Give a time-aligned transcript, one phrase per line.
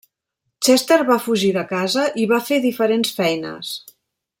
[0.67, 3.79] Chester va fugir de casa i va fer diferents feines.